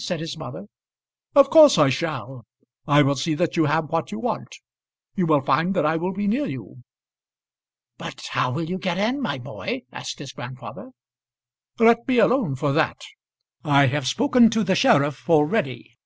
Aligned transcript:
said 0.00 0.20
his 0.20 0.36
mother. 0.38 0.66
"Of 1.34 1.50
course 1.50 1.76
I 1.76 1.88
shall. 1.90 2.46
I 2.86 3.02
will 3.02 3.16
see 3.16 3.34
that 3.34 3.56
you 3.56 3.64
have 3.64 3.90
what 3.90 4.12
you 4.12 4.20
want. 4.20 4.58
You 5.16 5.26
will 5.26 5.40
find 5.40 5.74
that 5.74 5.84
I 5.84 5.96
will 5.96 6.12
be 6.12 6.28
near 6.28 6.46
you." 6.46 6.84
"But 7.96 8.28
how 8.30 8.52
will 8.52 8.70
you 8.70 8.78
get 8.78 8.96
in, 8.96 9.20
my 9.20 9.38
boy?" 9.38 9.82
asked 9.90 10.20
his 10.20 10.30
grandfather. 10.32 10.90
"Let 11.80 12.06
me 12.06 12.18
alone 12.20 12.54
for 12.54 12.72
that. 12.74 13.00
I 13.64 13.86
have 13.88 14.06
spoken 14.06 14.50
to 14.50 14.62
the 14.62 14.76
sheriff 14.76 15.28
already. 15.28 15.98